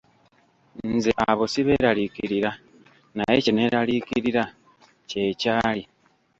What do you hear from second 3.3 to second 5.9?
kye neeneraliikirira kye kyali.